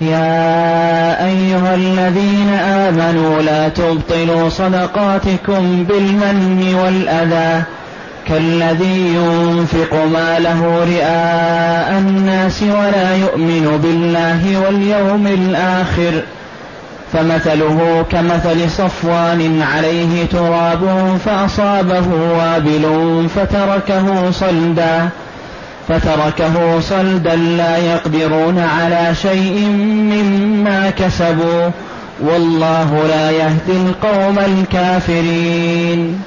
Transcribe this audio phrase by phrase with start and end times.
[0.00, 7.62] يا أيها الذين آمنوا لا تبطلوا صدقاتكم بالمن والأذى.
[8.28, 16.22] كالذي ينفق ماله رئاء الناس ولا يؤمن بالله واليوم الآخر.
[17.12, 22.06] فمثله كمثل صفوان عليه تراب فأصابه
[22.38, 25.08] وابل فتركه صلدا.
[25.88, 29.58] فتركه صلدا لا يقدرون على شيء
[30.12, 31.70] مما كسبوا.
[32.20, 36.22] والله لا يهدي القوم الكافرين.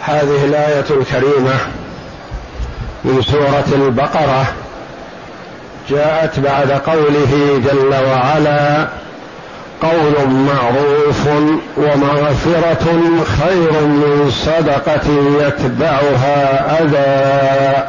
[0.00, 1.54] هذه الآية الكريمة
[3.04, 4.46] من سورة البقرة.
[5.90, 8.88] جاءت بعد قوله جل وعلا
[9.82, 11.26] قول معروف
[11.76, 12.86] ومغفرة
[13.24, 15.08] خير من صدقة
[15.40, 17.88] يتبعها أذى.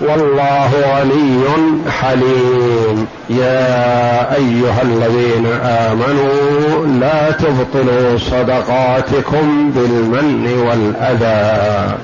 [0.00, 1.44] والله غني
[1.90, 3.06] حليم.
[3.30, 11.98] يا أيها الذين آمنوا لا تبطلوا صدقاتكم بالمن والأذى.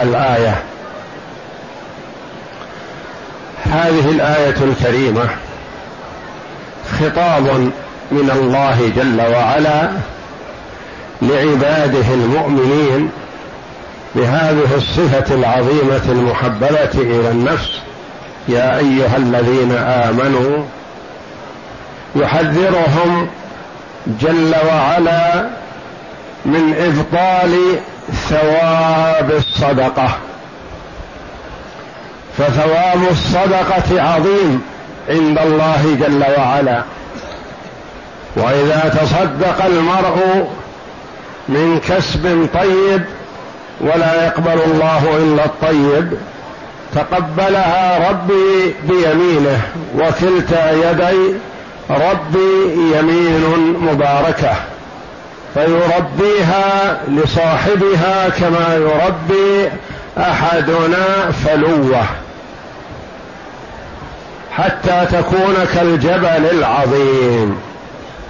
[0.00, 0.62] الآية.
[3.64, 5.22] هذه الآية الكريمة.
[7.02, 7.70] خطاب
[8.10, 9.90] من الله جل وعلا
[11.22, 13.10] لعباده المؤمنين
[14.14, 17.70] بهذه الصفة العظيمة المحببة إلى النفس.
[18.48, 20.64] يا أيها الذين آمنوا
[22.16, 23.28] يحذرهم
[24.06, 25.48] جل وعلا
[26.44, 27.58] من إبطال
[28.28, 30.16] ثواب الصدقة.
[32.38, 34.62] فثواب الصدقة عظيم
[35.08, 36.82] عند الله جل وعلا.
[38.36, 40.48] وإذا تصدق المرء
[41.48, 43.02] من كسب طيب
[43.80, 46.18] ولا يقبل الله إلا الطيب
[46.94, 49.60] تقبلها ربي بيمينه
[49.96, 51.34] وكلتا يدي
[51.90, 54.54] ربي يمين مباركة.
[55.54, 59.70] فيربيها لصاحبها كما يربي
[60.18, 62.04] أحدنا فلوة.
[64.52, 67.71] حتى تكون كالجبل العظيم.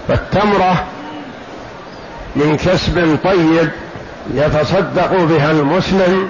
[0.08, 0.84] فالتمره
[2.36, 3.70] من كسب طيب
[4.34, 6.28] يتصدق بها المسلم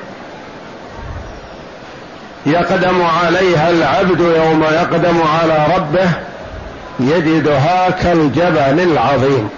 [2.47, 6.10] يقدم عليها العبد يوم يقدم على ربه
[7.00, 9.49] يجدها كالجبل العظيم.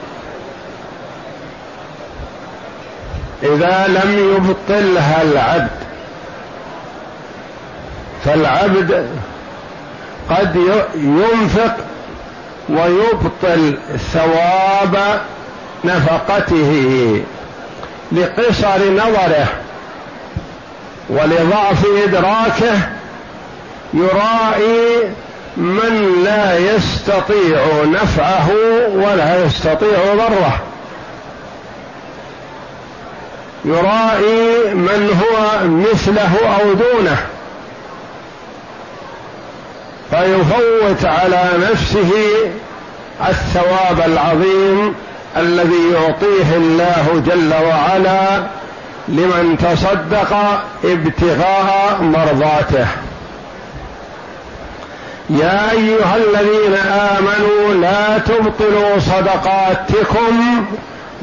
[3.43, 5.85] إذا لم يبطلها العبد
[8.25, 9.07] فالعبد
[10.31, 10.57] قد
[10.95, 11.77] ينفق
[12.69, 13.79] ويبطل
[14.13, 15.21] ثواب
[15.85, 17.23] نفقته
[18.13, 19.47] لقصر نظره
[21.09, 22.79] ولضعف إدراكه
[23.95, 25.13] يرائي
[25.57, 28.51] من لا يستطيع نفعه
[28.95, 30.61] ولا يستطيع ضره.
[33.65, 37.17] يرائي من هو مثله أو دونه.
[40.15, 42.11] فيفوت على نفسه
[43.29, 44.95] الثواب العظيم
[45.37, 48.43] الذي يعطيه الله جل وعلا
[49.09, 50.37] لمن تصدق
[50.85, 52.87] ابتغاء مرضاته.
[55.31, 60.65] يا أيها الذين آمنوا لا تبطلوا صدقاتكم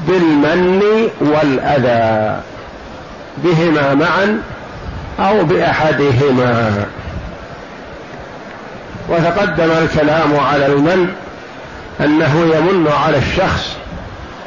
[0.08, 0.81] بالمن
[1.22, 2.40] والأذى
[3.38, 4.41] بهما معا
[5.19, 6.85] أو بأحدهما.
[9.11, 11.13] وتقدم الكلام على المن
[11.99, 13.75] أنه يمن على الشخص.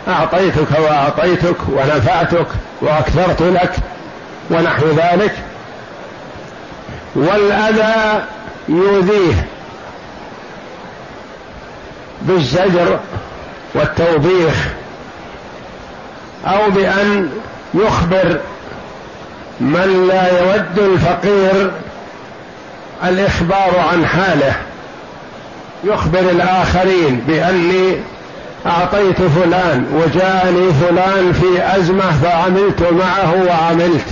[0.09, 2.47] أعطيتك وأعطيتك ونفعتك
[2.81, 3.73] وأكثرت لك
[4.51, 5.35] ونحو ذلك.
[7.15, 8.25] والأذى
[8.69, 9.47] يؤذيه
[12.23, 12.99] بالزجر
[13.75, 14.55] والتوبيخ
[16.47, 17.31] أو بأن
[17.75, 18.41] يخبر
[19.61, 21.71] من لا يود الفقير
[23.05, 24.57] الإخبار عن حاله.
[25.85, 27.97] يخبر الآخرين بأني
[28.67, 34.07] أعطيت فلان وجاءني فلان في أزمة فعملت معه وعملت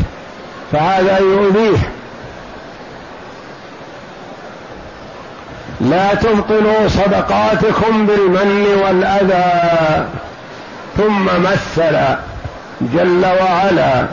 [0.72, 1.78] فهذا يؤذيه.
[5.80, 10.06] لا تبطلوا صدقاتكم بالمن والأذى
[10.96, 11.98] ثم مثل
[12.80, 14.06] جل وعلا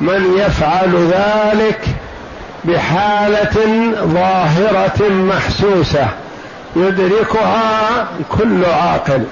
[0.00, 1.80] من يفعل ذلك
[2.64, 6.08] بحالة ظاهرة محسوسة
[6.76, 8.08] يدركها
[8.38, 9.24] كل عاقل.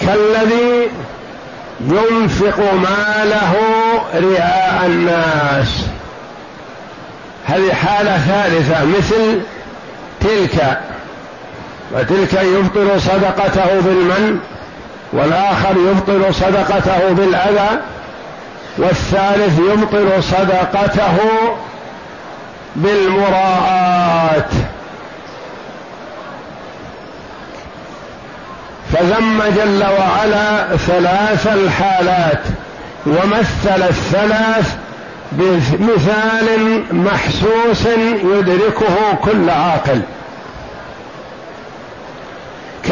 [0.00, 0.88] كالذي
[1.80, 3.54] ينفق ماله
[4.14, 5.86] رئاء الناس.
[7.44, 9.40] هذه حالة ثالثة مثل
[10.20, 10.80] تلك.
[11.92, 14.40] وتلك يبطل صدقته بالمن
[15.12, 17.80] والآخر يبطل صدقته بالأذى.
[18.78, 21.16] والثالث يبطل صدقته
[22.76, 24.50] بالمراءات
[28.92, 32.42] فذم جل وعلا ثلاث الحالات
[33.06, 34.76] ومثل الثلاث
[35.32, 37.86] بمثال محسوس
[38.24, 40.00] يدركه كل عاقل.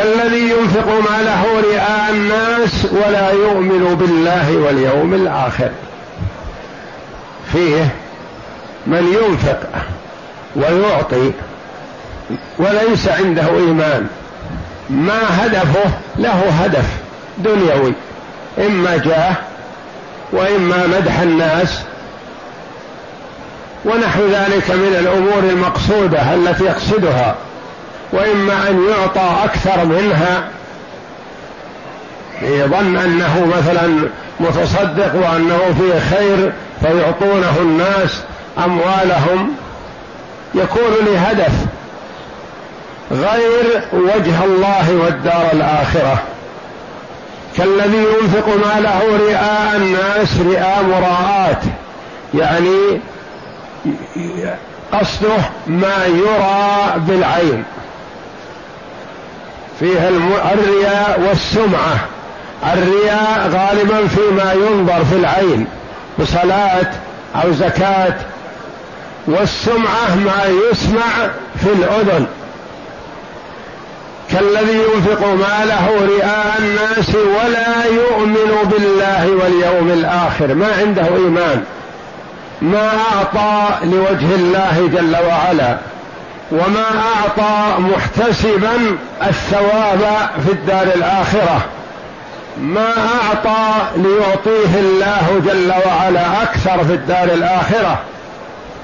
[0.03, 5.71] كالذي ينفق ماله رئاء الناس ولا يؤمن بالله واليوم الآخر.
[7.53, 7.89] فيه
[8.87, 9.61] من ينفق
[10.57, 11.33] ويعطي
[12.59, 14.07] وليس عنده إيمان.
[14.91, 16.87] ما هدفه؟ له هدف
[17.39, 17.93] دنيوي.
[18.59, 19.35] إما جاه
[20.33, 21.81] وإما مدح الناس.
[23.85, 27.35] ونحو ذلك من الأمور المقصودة التي يقصدها.
[28.13, 30.49] وإما أن يعطى أكثر منها
[32.43, 34.09] يظن أنه مثلا
[34.41, 38.23] متصدق وأنه فيه خير فيعطونه الناس
[38.65, 39.55] أموالهم
[40.55, 41.53] يكون لهدف
[43.13, 46.23] غير وجه الله والدار الآخرة.
[47.57, 51.63] كالذي ينفق ماله رئاء الناس رئاء مراءات
[52.35, 53.01] يعني
[54.93, 57.65] قصده ما يرى بالعين.
[59.81, 60.09] فيها
[60.55, 61.97] الرياء والسمعة.
[62.75, 65.67] الرياء غالبا فيما ينظر في العين
[66.19, 66.91] بصلاة
[67.45, 68.15] أو زكاة.
[69.27, 71.31] والسمعة ما يسمع
[71.61, 72.27] في الأذن.
[74.31, 80.55] كالذي ينفق ماله رئاء الناس ولا يؤمن بالله واليوم الآخر.
[80.55, 81.65] ما عنده إيمان.
[82.63, 85.77] ما أعطى لوجه الله جل وعلا.
[86.53, 86.85] وما
[87.15, 88.97] أعطى محتسبا
[89.29, 91.61] الثواب في الدار الآخرة.
[92.59, 98.01] ما أعطى ليعطيه الله جل وعلا أكثر في الدار الآخرة.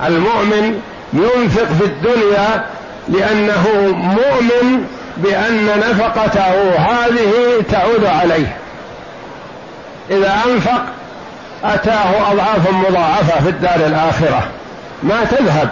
[0.07, 0.81] المؤمن
[1.13, 2.65] ينفق في الدنيا
[3.09, 4.87] لأنه مؤمن
[5.17, 8.57] بأن نفقته هذه تعود عليه.
[10.11, 10.83] إذا أنفق
[11.65, 14.43] أتاه اضعاف مضاعفة في الدار الآخرة.
[15.03, 15.69] ما تذهب.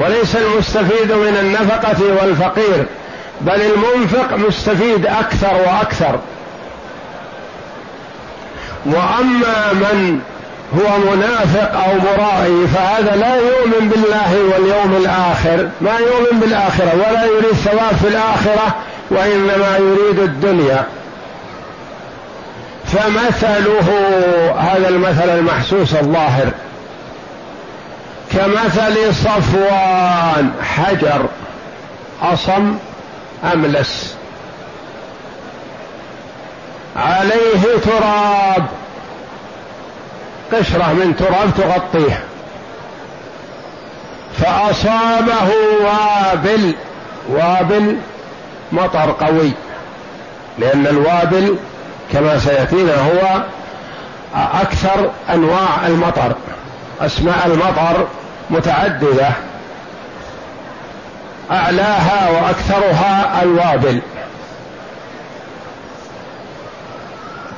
[0.00, 2.86] وليس المستفيد من النفقة والفقير
[3.40, 6.18] بل المنفق مستفيد أكثر وأكثر.
[8.86, 10.20] وأما من
[10.74, 17.52] هو منافق أو مرائي فهذا لا يؤمن بالله واليوم الآخر ما يؤمن بالآخرة ولا يريد
[17.52, 18.76] ثواب في الآخرة
[19.10, 20.84] وإنما يريد الدنيا.
[22.84, 23.88] فمثله
[24.58, 26.50] هذا المثل المحسوس الظاهر.
[28.32, 31.26] كمثل صفوان حجر
[32.22, 32.76] أصم
[33.52, 34.14] أملس
[36.96, 38.66] عليه تراب.
[40.52, 42.24] قشرة من تراب تغطيه.
[44.38, 45.50] فأصابه
[45.82, 46.74] وابل
[47.28, 47.96] وابل
[48.72, 49.52] مطر قوي.
[50.58, 51.56] لأن الوابل
[52.12, 53.42] كما سيأتينا هو
[54.34, 56.32] أكثر أنواع المطر.
[57.00, 58.06] أسماء المطر
[58.50, 59.30] متعددة
[61.50, 64.02] أعلاها وأكثرها الوابل.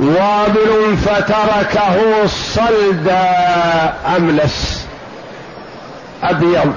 [0.00, 3.34] وابل فتركه صلدا
[4.16, 4.86] أملس
[6.22, 6.74] أبيض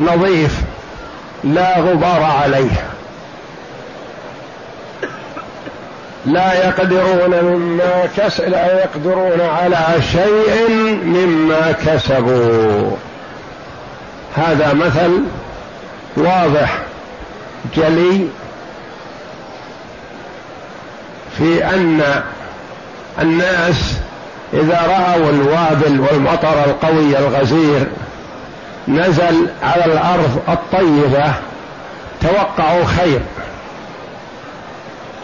[0.00, 0.60] نظيف
[1.44, 2.97] لا غبار عليه.
[6.26, 10.70] لا يقدرون مما كس لا يقدرون على شيء
[11.04, 12.96] مما كسبوا.
[14.36, 15.20] هذا مثل
[16.16, 16.78] واضح
[17.76, 18.26] جلي
[21.38, 22.22] في أن
[23.20, 23.94] الناس
[24.52, 27.86] إذا رأوا الوابل والمطر القوي الغزير
[28.88, 31.32] نزل على الأرض الطيبة
[32.20, 33.20] توقعوا خير.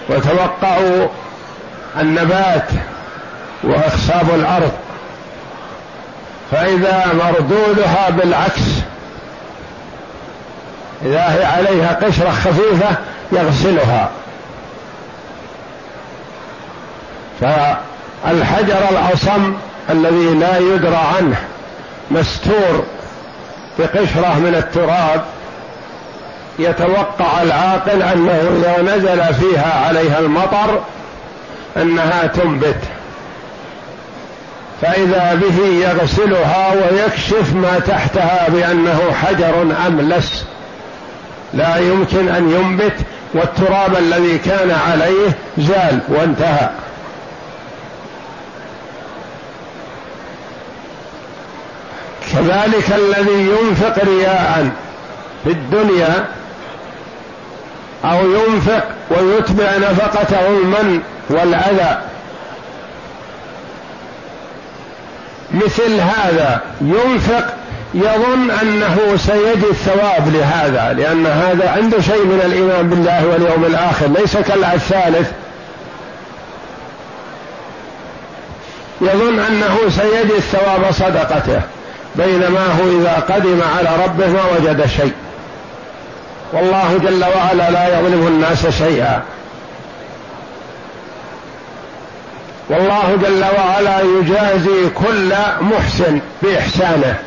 [0.08, 1.08] وتوقعوا
[2.00, 2.68] النبات
[3.62, 4.72] وأخصاب الأرض.
[6.50, 8.62] فإذا مردودها بالعكس
[11.04, 12.96] إذا هي عليها قشرة خفيفة
[13.32, 14.10] يغسلها.
[17.40, 19.54] فالحجر الأصم
[19.90, 21.36] الذي لا يدرى عنه
[22.10, 22.84] مستور
[23.78, 25.24] بقشرة من التراب
[26.58, 30.80] يتوقع العاقل أنه إذا نزل فيها عليها المطر
[31.76, 32.78] أنها تنبت.
[34.82, 40.44] فإذا به يغسلها ويكشف ما تحتها بأنه حجر أملس
[41.54, 42.96] لا يمكن أن ينبت
[43.34, 46.70] والتراب الذي كان عليه زال وانتهى.
[52.32, 54.70] كذلك الذي ينفق رياء
[55.44, 56.24] في الدنيا
[58.04, 61.98] أو ينفق ويتبع نفقته المن والأذى.
[65.54, 67.54] مثل هذا ينفق
[67.94, 74.36] يظن أنه سيجد الثواب لهذا لأن هذا عنده شيء من الإيمان بالله واليوم الآخر ليس
[74.36, 75.30] كالثالث
[79.00, 81.60] يظن أنه سيجد ثواب صدقته
[82.16, 85.12] بينما هو إذا قدم على ربه ما وجد شيء.
[86.54, 89.22] والله جل وعلا لا يظلم الناس شيئا.
[92.70, 97.18] والله جل وعلا يجازي كل محسن بإحسانه.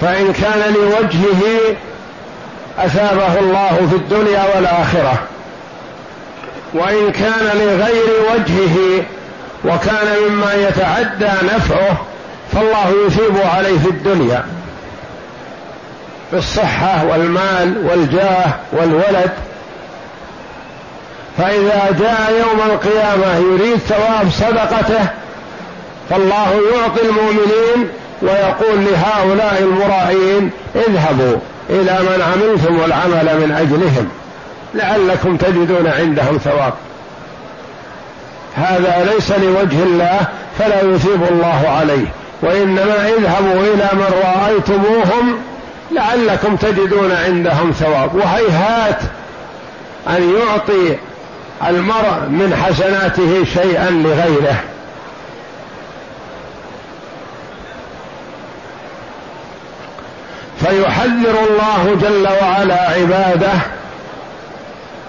[0.00, 1.76] فإن كان لوجهه
[2.78, 5.18] أثابه الله في الدنيا والآخرة.
[6.74, 9.04] وإن كان لغير وجهه
[9.64, 11.96] وكان مما يتعدى نفعه
[12.52, 14.55] فالله يثيب عليه في الدنيا.
[16.32, 19.30] بالصحة والمال والجاه والولد.
[21.38, 25.06] فإذا جاء يوم القيامة يريد ثواب صدقته
[26.10, 27.88] فالله يعطي المؤمنين
[28.22, 31.36] ويقول لهؤلاء المرائين اذهبوا
[31.70, 34.08] إلى من عملتم العمل من أجلهم
[34.74, 36.72] لعلكم تجدون عندهم ثواب.
[38.56, 40.20] هذا ليس لوجه الله
[40.58, 42.06] فلا يثيب الله عليه.
[42.42, 45.38] وإنما اذهبوا إلى من رأيتموهم
[45.90, 48.14] لعلكم تجدون عندهم ثواب.
[48.14, 49.00] وهيهات
[50.08, 50.96] أن يعطي
[51.66, 54.56] المرء من حسناته شيئا لغيره.
[60.60, 63.52] فيحذر الله جل وعلا عباده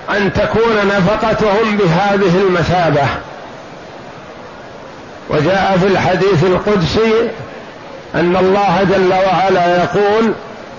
[0.10, 3.08] أن تكون نفقتهم بهذه المثابة.
[5.30, 7.30] وجاء في الحديث القدسي
[8.16, 10.34] أن الله جل وعلا يقول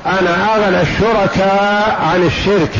[0.06, 2.74] أنا أغنى الشركاء عن الشرك.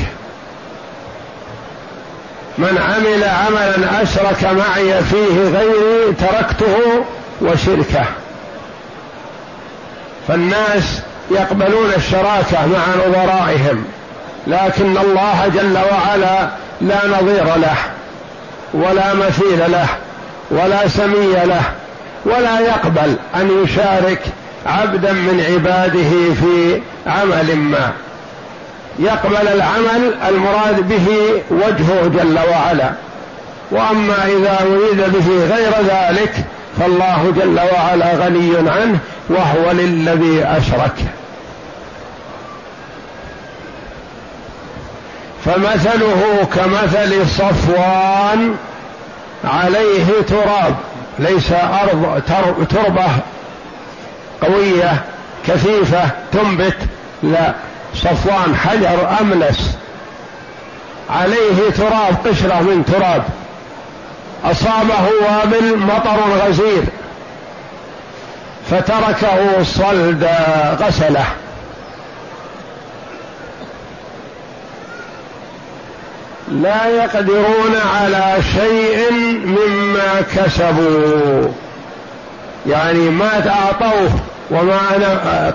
[2.58, 7.04] من عمل عملا أشرك معي فيه غيري تركته
[7.40, 8.04] وشركه.
[10.28, 13.84] فالناس يقبلون الشراكة مع نظرائهم
[14.46, 16.48] لكن الله جل وعلا
[16.80, 17.76] لا نظير له
[18.75, 19.87] ولا مثيل له
[20.50, 21.62] ولا سمي له
[22.25, 24.20] ولا يقبل أن يشارك
[24.66, 27.92] عبدا من عباده في عمل ما.
[28.98, 31.06] يقبل العمل المراد به
[31.50, 32.90] وجهه جل وعلا.
[33.70, 36.34] وأما إذا اريد به غير ذلك
[36.80, 38.98] فالله جل وعلا غني عنه
[39.28, 40.94] وهو للذي أشرك.
[45.44, 48.54] فمثله كمثل صفوان
[49.44, 50.74] عليه تراب
[51.18, 52.22] ليس أرض
[52.70, 53.08] تربة
[54.42, 55.04] قوية
[55.47, 56.76] كثيفة تنبت.
[57.23, 57.54] لا
[57.95, 59.71] صفوان حجر املس
[61.11, 63.23] عليه تراب قشرة من تراب.
[64.45, 66.83] أصابه وابل مطر غزير.
[68.71, 70.28] فتركه صلد
[70.80, 71.25] غسلة.
[76.52, 79.12] لا يقدرون على شيء
[79.45, 81.52] مما كسبوا.
[82.66, 84.11] يعني ما أعطوه.
[84.50, 84.78] وما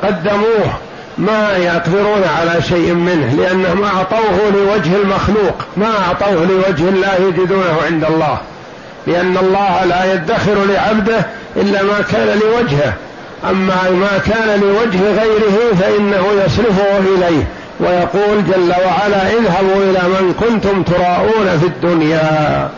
[0.03, 0.73] قدموه
[1.17, 8.03] ما يقدرون على شيء منه لأنهم أعطوه لوجه المخلوق ما أعطوه لوجه الله يجدونه عند
[8.03, 8.37] الله
[9.07, 12.93] لأن الله لا يدخر لعبده إلا ما كان لوجهه
[13.49, 17.43] أما ما كان لوجه غيره فإنه يصرفه إليه
[17.79, 22.69] ويقول جل وعلا اذهبوا إلى من كنتم تراءون في الدنيا.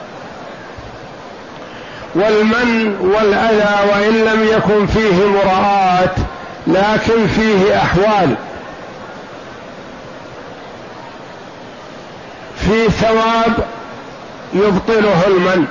[2.16, 6.16] والمن والأذى وإن لم يكن فيه مراءات
[6.68, 8.36] لكن فيه أحوال.
[12.58, 13.54] في ثواب
[14.54, 15.66] يبطله المن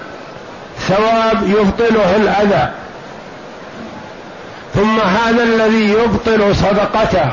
[0.78, 2.70] ثواب يبطله الأذى.
[4.74, 7.32] ثم هذا الذي يبطل صدقته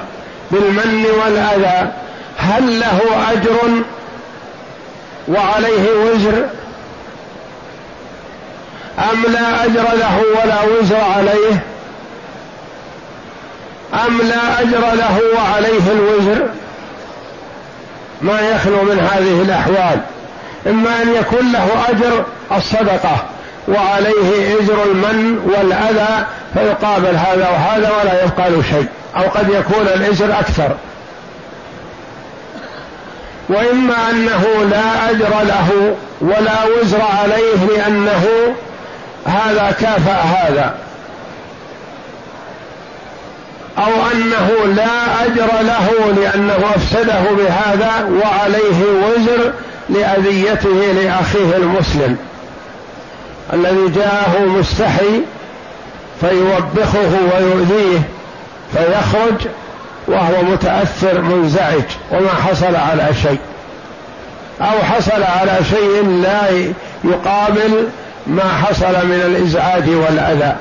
[0.51, 1.91] بالمن والأذى
[2.37, 2.99] هل له
[3.31, 3.57] أجر
[5.27, 6.45] وعليه وزر؟
[8.99, 11.63] أم لا أجر له ولا وزر عليه؟
[14.07, 16.47] أم لا أجر له وعليه الوزر؟
[18.21, 20.01] ما يخلو من هذه الأحوال.
[20.67, 22.25] إما أن يكون له أجر
[22.57, 23.25] الصدقة
[23.67, 30.39] وعليه إزر المن والأذى فيقابل هذا وهذا ولا يبقى له شيء أو قد يكون الإزر
[30.39, 30.75] أكثر.
[33.49, 38.27] وإما أنه لا أجر له ولا وزر عليه لأنه
[39.25, 40.75] هذا كافأ هذا.
[43.77, 49.53] أو أنه لا أجر له لأنه أفسده بهذا وعليه وزر
[49.89, 52.17] لأذيته لأخيه المسلم.
[53.53, 55.21] الذي جاءه مستحي
[56.21, 57.99] فيوبخه ويؤذيه
[58.73, 59.47] فيخرج
[60.07, 63.39] وهو متأثر منزعج وما حصل على شيء.
[64.61, 66.71] أو حصل على شيء لا
[67.03, 67.87] يقابل
[68.27, 70.55] ما حصل من الإزعاج والأذى.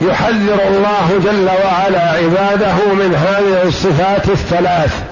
[0.00, 5.02] يحذر الله جل وعلا عباده من هذه الصفات الثلاث.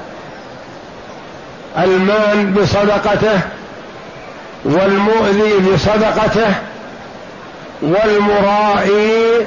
[1.79, 3.41] المان بصدقته
[4.65, 6.55] والمؤذي بصدقته
[7.83, 9.47] والمرائي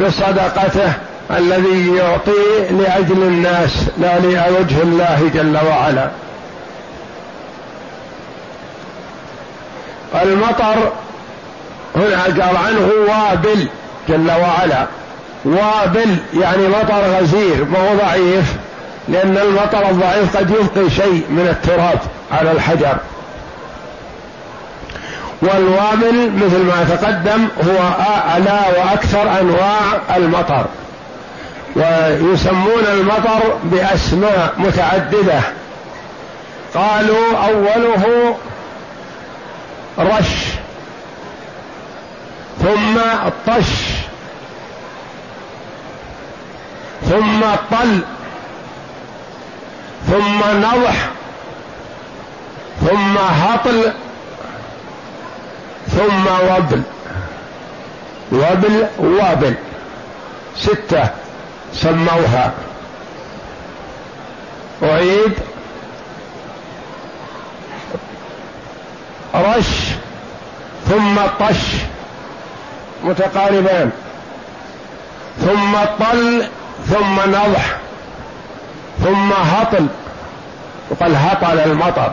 [0.00, 0.92] بصدقته.
[1.36, 6.10] الذي يعطي لأجل الناس لا لوجه الله جل وعلا.
[10.22, 10.92] المطر
[11.96, 13.68] هنا قال عنه وابل
[14.08, 14.86] جل وعلا.
[15.44, 18.54] وابل يعني مطر غزير ما هو ضعيف
[19.08, 21.98] لأن المطر الضعيف قد يبقي شيء من التراب
[22.32, 22.96] على الحجر.
[25.42, 30.64] والوابل مثل ما تقدم هو أعلى وأكثر أنواع المطر.
[31.76, 35.40] ويسمون المطر بأسماء متعددة.
[36.74, 38.36] قالوا أوله
[39.98, 40.46] رش
[42.62, 43.00] ثم
[43.46, 43.70] طش
[47.10, 47.40] ثم
[47.70, 48.00] طل
[50.06, 51.08] ثم نضح
[52.80, 53.92] ثم هطل
[55.88, 56.82] ثم وبل.
[58.32, 59.54] وبل وابل
[60.56, 61.08] ستة.
[61.74, 62.52] سموها.
[64.82, 65.32] أعيد.
[69.34, 69.66] رش.
[70.88, 71.60] ثم طش.
[73.04, 73.90] متقاربان.
[75.38, 76.46] ثم طل.
[76.86, 77.76] ثم نضح.
[79.04, 79.86] ثم هطل.
[80.90, 82.12] وقال هطل المطر.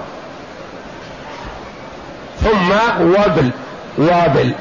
[2.44, 3.52] ثم وبل
[3.98, 4.54] وابل.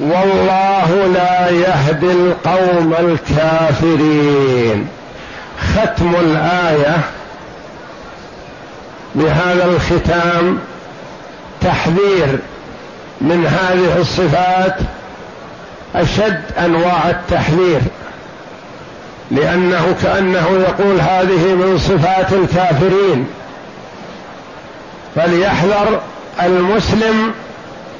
[0.00, 4.88] والله لا يهدي القوم الكافرين.
[5.74, 6.96] ختم الآية
[9.14, 10.58] بهذا الختام
[11.60, 12.38] تحذير
[13.20, 14.76] من هذه الصفات
[15.94, 17.80] أشد أنواع التحذير
[19.30, 23.26] لأنه كأنه يقول هذه من صفات الكافرين.
[25.14, 26.00] فليحذر
[26.42, 27.32] المسلم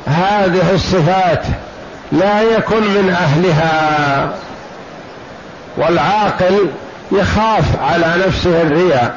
[0.07, 1.45] هذه الصفات.
[2.13, 4.33] لا يكن من أهلها.
[5.77, 6.71] والعاقل
[7.13, 9.17] يخاف على نفسه الرياء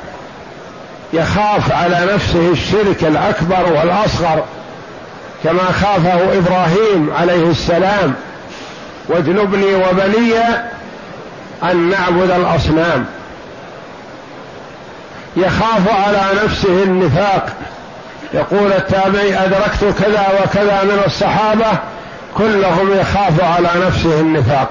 [1.14, 4.44] يخاف على نفسه الشرك الأكبر والأصغر
[5.44, 8.14] كما خافه إبراهيم عليه السلام.
[9.08, 10.34] واجنبني وبني
[11.64, 13.06] أن نعبد الأصنام.
[15.38, 17.50] يخاف على نفسه النفاق.
[18.34, 21.80] يقول التابعي أدركت كذا وكذا من الصحابة
[22.38, 24.70] كلهم يخاف على نفسه النفاق.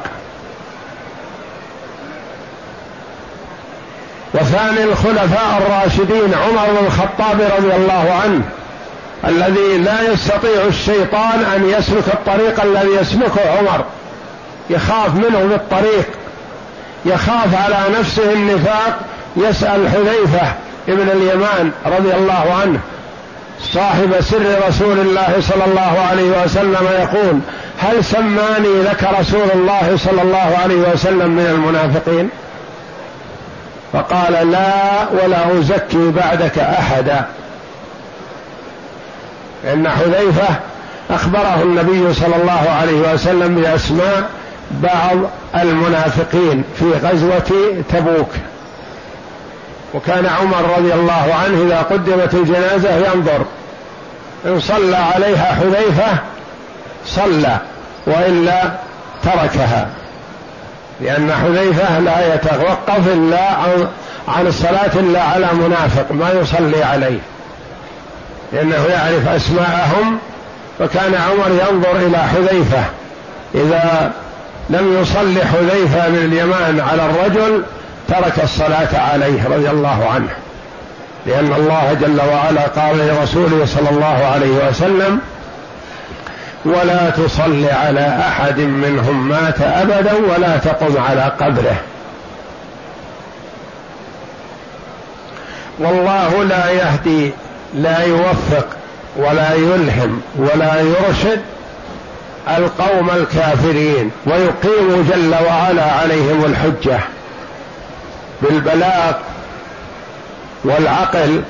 [4.35, 8.42] وثاني الخلفاء الراشدين عمر بن الخطاب رضي الله عنه
[9.25, 13.85] الذي لا يستطيع الشيطان أن يسلك الطريق الذي يسلكه عمر.
[14.71, 16.09] يخاف منه بالطريق.
[17.05, 19.01] يخاف على نفسه النفاق.
[19.37, 20.53] يسأل حذيفة
[20.88, 22.81] ابن اليمان رضي الله عنه
[23.61, 27.40] صاحب سر رسول الله صلى الله عليه وسلم يقول
[27.79, 32.29] هل سماني لك رسول الله صلى الله عليه وسلم من المنافقين؟
[33.92, 37.27] فقال لا ولا أزكي بعدك أحدا.
[39.73, 40.49] إن حذيفة
[41.11, 44.31] أخبره النبي صلى الله عليه وسلم بأسماء
[44.71, 45.16] بعض
[45.55, 48.31] المنافقين في غزوة تبوك.
[49.94, 53.44] وكان عمر رضي الله عنه إذا قدمت الجنازة ينظر.
[54.46, 56.18] إن صلى عليها حذيفة
[57.07, 57.59] صلى
[58.07, 58.62] وإلا
[59.22, 59.88] تركها.
[61.01, 63.51] لأن حذيفة لا يتوقف إلا
[64.29, 67.18] عن الصلاة إلا على منافق ما يصلي عليه.
[68.53, 70.18] لأنه يعرف أسماءهم
[70.79, 72.85] فكان عمر ينظر إلى حذيفة.
[73.55, 74.12] إذا
[74.70, 77.62] لم يصلي حذيفة من اليمان على الرجل
[78.09, 80.29] ترك الصلاة عليه رضي الله عنه
[81.27, 85.21] لأن الله جل وعلا قال لرسوله صلى الله عليه وسلم
[86.64, 91.77] ولا تصل على أحد منهم مات أبدا ولا تقم على قبره.
[95.79, 97.33] والله لا يهدي
[97.75, 98.66] لا يوفق
[99.16, 101.40] ولا يلهم ولا يرشد
[102.59, 107.01] القوم الكافرين ويقيم جل وعلا عليهم الحجة.
[108.42, 109.12] بالبلاغ
[110.64, 111.42] والعقل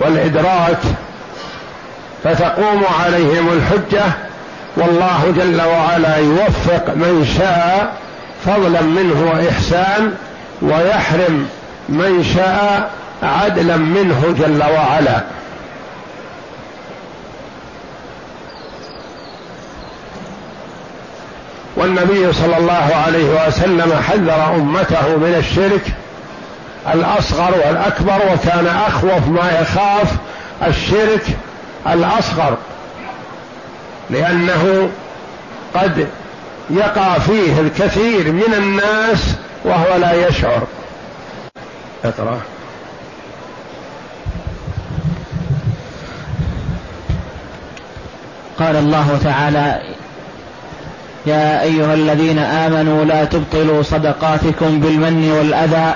[0.00, 0.80] والإدراك
[2.24, 4.04] فتقوم عليهم الحجة.
[4.76, 7.96] والله جل وعلا يوفق من شاء
[8.46, 10.14] فضلا منه وإحسان
[10.62, 11.48] ويحرم
[11.88, 12.90] من شاء
[13.22, 15.20] عدلا منه جل وعلا.
[21.84, 25.82] والنبي صلى الله عليه وسلم حذر أمته من الشرك
[26.94, 30.12] الأصغر والأكبر وكان أخوف ما يخاف
[30.66, 31.26] الشرك
[31.86, 32.56] الأصغر
[34.10, 34.90] لأنه
[35.74, 36.08] قد
[36.70, 40.62] يقع فيه الكثير من الناس وهو لا يشعر.
[42.04, 42.40] اقرأ.
[48.58, 49.94] قال الله تعالى
[51.26, 55.94] يا أيها الذين آمنوا لا تبطلوا صدقاتكم بالمن والأذى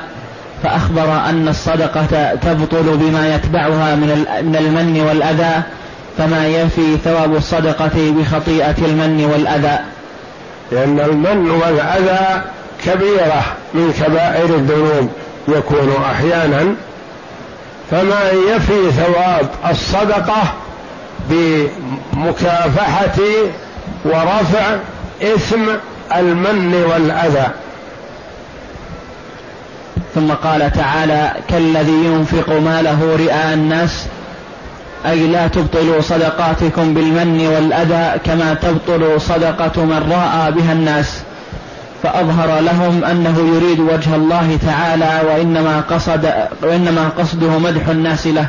[0.63, 3.95] فأخبر أن الصدقة تبطل بما يتبعها
[4.43, 5.63] من المن والأذى
[6.19, 9.79] فما يفي ثواب الصدقة بخطيئة المن والأذى.
[10.73, 12.43] لأن المن والأذى
[12.85, 13.43] كبيرة
[13.75, 15.11] من كبائر الذنوب
[15.49, 16.75] يكون أحيانا.
[17.91, 20.43] فما يفي ثواب الصدقة
[21.31, 23.19] بمكافحة
[24.05, 24.77] ورفع
[25.23, 25.65] إثم
[26.17, 27.47] المن والأذى.
[30.15, 34.07] ثم قال تعالى كالذي ينفق ماله رئاء الناس
[35.07, 41.23] أي لا تبطلوا صدقاتكم بالمن والأذى كما تبطل صدقة من رأى بها الناس.
[42.03, 48.47] فأظهر لهم أنه يريد وجه الله تعالى وإنما قصد وإنما قصده مدح الناس له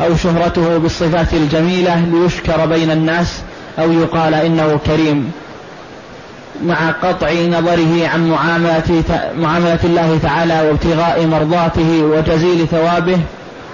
[0.00, 3.40] أو شهرته بالصفات الجميلة ليشكر بين الناس
[3.78, 5.32] أو يقال إنه كريم.
[6.66, 9.04] مع قطع نظره عن معاملة,
[9.38, 13.18] معاملة الله تعالى وابتغاء مرضاته وجزيل ثوابه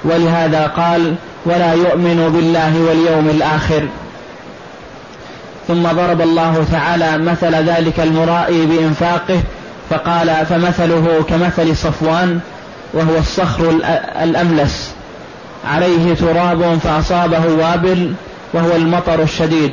[0.05, 1.15] ولهذا قال
[1.47, 3.89] ولا يؤمن بالله واليوم الآخر.
[5.69, 9.41] ثم ضرب الله تعالى مثل ذلك المرائي بإنفاقه
[9.91, 12.41] فقال فمثله كمثل صفوان
[12.95, 13.71] وهو الصخر
[14.23, 14.91] الأملس
[15.71, 18.13] عليه تراب فأصابه وابل
[18.55, 19.73] وهو المطر الشديد.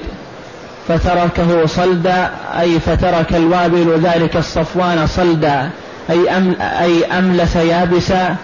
[0.88, 5.70] فتركه صلدا أي فترك الوابل ذلك الصفوان صلدا
[6.10, 8.36] أي, أم أي أملس يابسا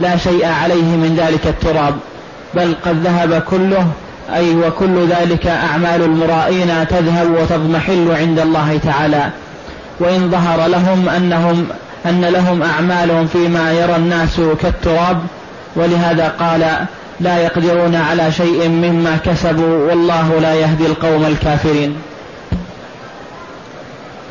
[0.00, 1.94] لا شيء عليه من ذلك التراب.
[2.54, 3.86] بل قد ذهب كله
[4.34, 9.30] أي وكل ذلك أعمال المرائين تذهب وتضمحل عند الله تعالى.
[10.00, 11.66] وإن ظهر لهم أنهم
[12.06, 15.18] أن لهم أعمال فيما يرى الناس كالتراب
[15.76, 16.86] ولهذا قال
[17.20, 22.02] لا يقدرون على شيء مما كسبوا والله لا يهدي القوم الكافرين.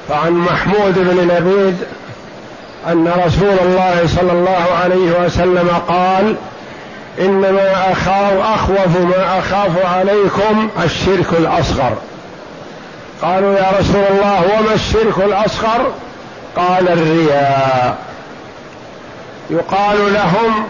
[0.10, 1.78] فعن محمود بن لبيد
[2.88, 6.36] أن رسول الله صلى الله عليه وسلم قال
[7.20, 11.94] إنما اخاف أخوف ما أخاف عليكم الشرك الأصغر.
[13.22, 15.92] قالوا يا رسول الله وما الشرك الأصغر؟
[16.56, 17.98] قال الرياء.
[19.50, 20.66] يقال لهم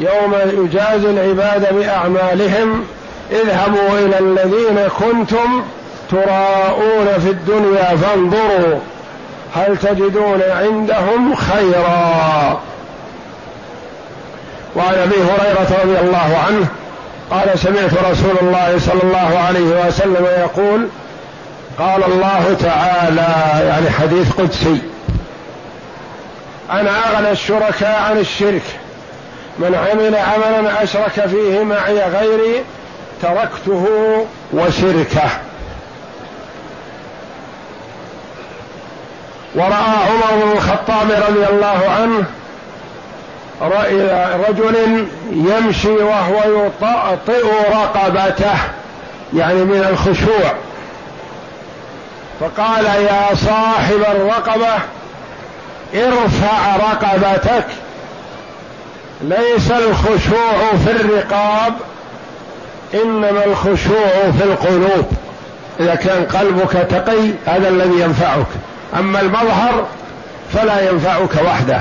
[0.00, 2.84] يوم يجازي العباد بأعمالهم
[3.30, 5.62] اذهبوا إلى الذين كنتم
[6.10, 8.78] تراءون في الدنيا فانظروا
[9.54, 12.60] هل تجدون عندهم خيرا.
[14.76, 16.66] وعن أبي هريرة رضي الله عنه
[17.30, 20.88] قال سمعت رسول الله صلى الله عليه وسلم يقول
[21.78, 23.26] قال الله تعالى
[23.66, 24.82] يعني حديث قدسي
[26.70, 28.62] أنا أغنى الشركاء عن الشرك.
[29.58, 32.64] من عمل عملا أشرك فيه معي غيري
[33.22, 33.86] تركته
[34.52, 35.30] وشركه.
[39.54, 42.24] ورأى عمر بن الخطاب رضي الله عنه
[44.48, 48.58] رجل يمشي وهو يطئ رقبته
[49.34, 50.52] يعني من الخشوع.
[52.40, 54.74] فقال يا صاحب الرقبة
[55.94, 57.66] ارفع رقبتك.
[59.22, 61.72] ليس الخشوع في الرقاب
[62.94, 65.06] إنما الخشوع في القلوب.
[65.80, 68.46] إذا كان قلبك تقي هذا الذي ينفعك.
[68.98, 69.86] أما المظهر
[70.54, 71.80] فلا ينفعك وحده.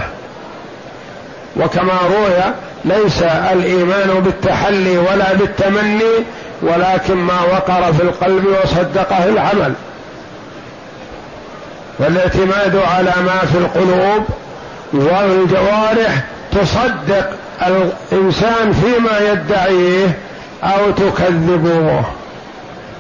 [1.58, 2.54] وكما روي
[2.86, 6.14] ليس الإيمان بالتحلي ولا بالتمني
[6.62, 9.74] ولكن ما وقر في القلب وصدقه العمل.
[12.00, 14.26] والاعتماد على ما في القلوب
[14.94, 16.24] والجوارح
[16.56, 17.30] تصدق
[17.62, 20.20] الإنسان فيما يدعيه
[20.64, 22.04] أو تكذبه.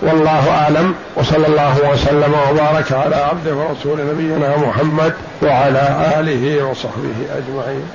[0.02, 0.94] والله أعلم.
[1.16, 7.86] وصلى الله وسلم وبارك على عبده ورسول نبينا محمد وعلى آله وصحبه أجمعين.